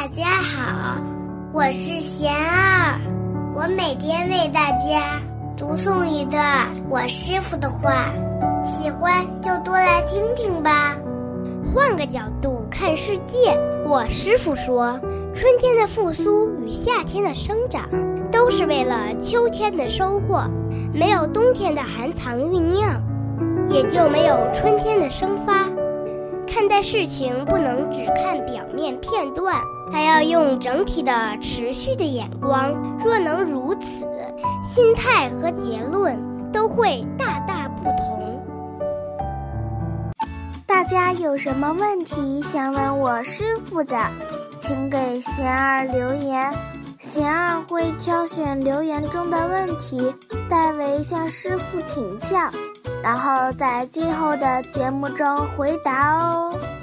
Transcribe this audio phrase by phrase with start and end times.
[0.00, 0.96] 大家好，
[1.52, 3.00] 我是贤儿，
[3.52, 5.20] 我每天为大家
[5.56, 8.08] 读诵一段我师傅的话，
[8.62, 10.96] 喜欢就多来听听吧。
[11.74, 14.96] 换个角度看世界，我师傅说，
[15.34, 17.82] 春天的复苏与夏天的生长，
[18.30, 20.44] 都是为了秋天的收获。
[20.94, 23.02] 没有冬天的寒藏酝酿，
[23.68, 25.68] 也就没有春天的生发。
[26.50, 29.60] 看待事情不能只看表面片段，
[29.92, 32.72] 还要用整体的、持续的眼光。
[33.04, 34.06] 若能如此，
[34.64, 36.18] 心态和结论
[36.50, 38.42] 都会大大不同。
[40.66, 43.96] 大家有什么问题想问我师傅的，
[44.56, 46.52] 请给贤儿留言，
[46.98, 50.14] 贤儿会挑选留言中的问题，
[50.48, 52.38] 代为向师傅请教。
[53.02, 56.77] 然后在今后的节目中回答哦。